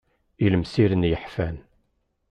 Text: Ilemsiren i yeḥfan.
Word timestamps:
Ilemsiren 0.45 1.07
i 1.07 1.09
yeḥfan. 1.11 1.57